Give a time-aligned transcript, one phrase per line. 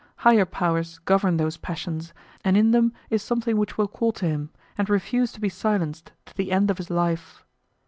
[0.15, 2.11] Higher powers govern those passions,
[2.43, 6.11] and in them is something which will call to him, and refuse to be silenced,
[6.25, 7.45] to the end of his life.